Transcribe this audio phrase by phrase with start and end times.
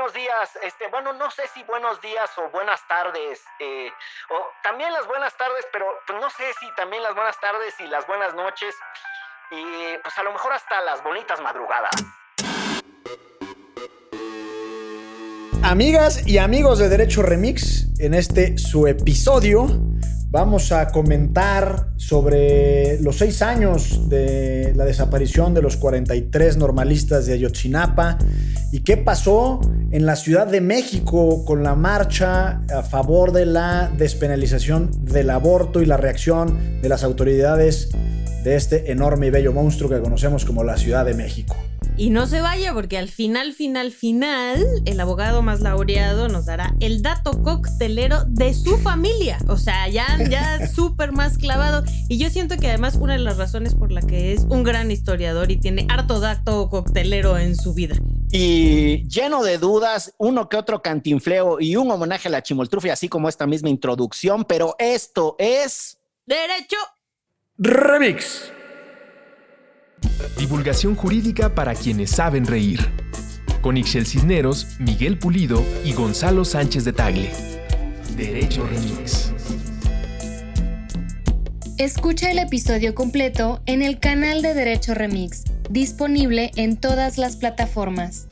[0.00, 0.48] buenos días.
[0.64, 3.40] Este, bueno, no sé si buenos días o buenas tardes.
[3.58, 3.90] Eh,
[4.30, 7.86] o también las buenas tardes, pero pues, no sé si también las buenas tardes y
[7.86, 8.74] las buenas noches.
[9.50, 11.90] Y pues a lo mejor hasta las bonitas madrugadas.
[15.62, 19.66] Amigas y amigos de Derecho Remix, en este su episodio
[20.30, 27.34] vamos a comentar sobre los seis años de la desaparición de los 43 normalistas de
[27.34, 28.16] Ayotzinapa
[28.72, 33.90] y qué pasó en la Ciudad de México con la marcha a favor de la
[33.96, 37.90] despenalización del aborto y la reacción de las autoridades
[38.44, 41.56] de este enorme y bello monstruo que conocemos como la Ciudad de México.
[41.96, 46.74] Y no se vaya porque al final, final, final, el abogado más laureado nos dará
[46.80, 49.38] el dato coctelero de su familia.
[49.48, 51.84] O sea, ya, ya súper más clavado.
[52.08, 54.90] Y yo siento que además una de las razones por la que es un gran
[54.90, 57.96] historiador y tiene harto dato coctelero en su vida.
[58.32, 63.08] Y lleno de dudas, uno que otro cantinfleo y un homenaje a la chimoltrufia, así
[63.08, 64.44] como esta misma introducción.
[64.44, 65.98] Pero esto es...
[66.26, 66.76] Derecho.
[67.58, 68.52] Remix.
[70.38, 72.80] Divulgación jurídica para quienes saben reír.
[73.62, 77.30] Con Ixel Cisneros, Miguel Pulido y Gonzalo Sánchez de Tagle.
[78.16, 79.32] Derecho Remix.
[81.80, 88.26] Escucha el episodio completo en el canal de Derecho Remix, disponible en todas las plataformas.